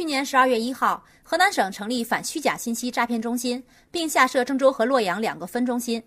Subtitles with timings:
[0.00, 6.02] 去年十二月一号，河南省成立反虚假信息诈骗中心，并下设郑州和洛阳两个分中心。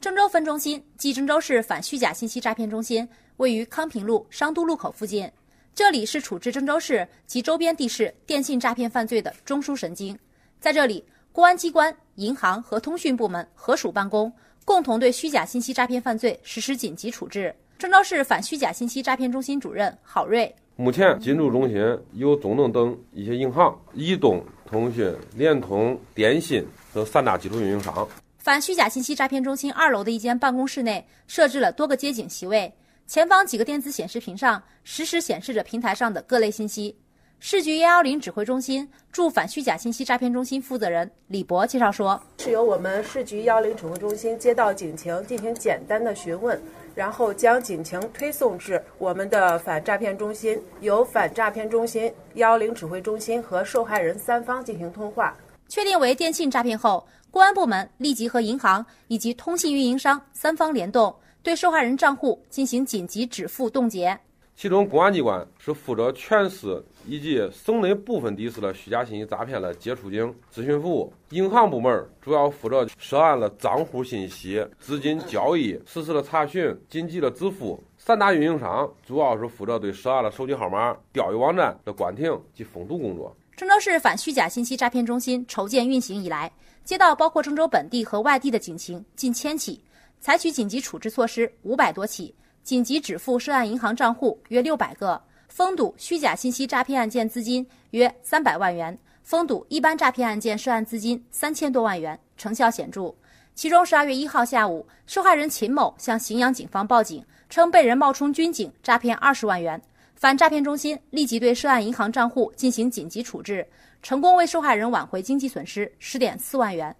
[0.00, 5.30] 郑州分中心即郑州市反虚假信息诈骗中心，位于康平路商都路口附近。
[5.76, 10.18] 这里是处置郑州市及周边地市电信诈骗犯罪的中枢神经。
[10.58, 14.32] 在这里，公安机关、银行和通讯部门合署办公，
[14.64, 17.54] 共同对虚假信息诈骗犯罪实施紧急处置。
[17.78, 21.76] 郑州市反虚假信息诈骗中心主任郝瑞：目前进驻中心
[22.12, 26.62] 有中能等一些银行、移动、通讯、联通、电信
[26.92, 28.06] 等三大基础运营商。
[28.36, 32.70] 反虚假信息诈骗中心二楼的一间办公室内设置了多个接警席位，
[33.06, 36.94] 前方几个电子显示屏上实时显示着平台上的各类信息。
[37.38, 46.60] 市局幺幺零指挥中心驻反虚假信息诈骗中心负责人李博介绍说：“是由我们市局幺幺零指挥中心接到警情进行简单的询问，
[46.94, 55.36] 然后将警情推送至我们的反诈骗中心，由反诈骗中心幺幺零指挥中心和受害人三方进行通话。
[55.68, 64.18] 确定为电信诈骗后。”公安部门立即和银行以及通信运营商三方联动，对受害人账户进行紧急止付冻结。
[64.58, 83.36] 其中，公安机关是负责全市以及省内部分地市的虚假信息诈骗的接触警咨询服务；银行部门主要负责涉案的账户信息、资金交易实时的查询、紧急的支付；三大运营商主要是负责对涉案的手机号码、钓鱼网站的关停及封堵工作。
[83.58, 86.50] 郑州市反虚假信息诈骗中心筹建运行以来，
[86.82, 89.78] 接到包括郑州本地和外地的警情近千起，
[90.18, 92.34] 采取紧急处置措施五百多起，
[92.66, 103.14] 紧急止付涉案银行账户约六百个，封堵虚假信息诈骗案件资金约三百万元，封堵一般诈骗案件涉案资金三千多万元，成效显著。
[103.54, 109.80] 其中，十二月一号下午，受害人秦某向荥阳警方报警，称被人冒充军警诈骗二十万元，
[110.16, 113.64] 反诈骗中心立即对涉案银行账户进行紧急处置。
[114.02, 116.94] 成功为受害人挽回经济损失十点四万元。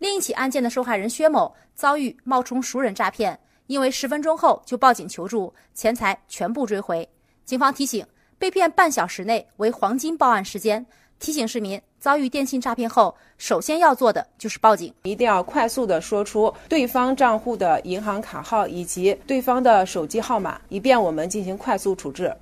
[0.00, 7.08] 另一起案件的受害人薛某遭遇冒充熟人诈骗，因为十分钟后就报警求助，钱财全部追回。
[7.44, 8.06] 警方提醒，
[8.38, 10.84] 被骗半小时内为黄金报案时间，
[11.18, 22.34] 提醒市民遭遇电信诈骗后，首先要做的就是报警，一定要快速的说出对方账户的银行卡号以及对方的手机号码，以便我们进行快速处置。